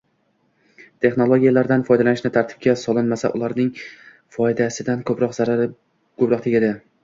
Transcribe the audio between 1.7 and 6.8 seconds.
foydalanishni tartibga solinmasa, ularning foydasidan ko‘ra zarari ko‘proq tegadi.